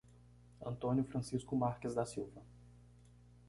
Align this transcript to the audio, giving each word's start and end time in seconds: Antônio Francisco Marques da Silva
Antônio 0.65 1.03
Francisco 1.03 1.55
Marques 1.55 1.93
da 1.93 2.07
Silva 2.07 2.41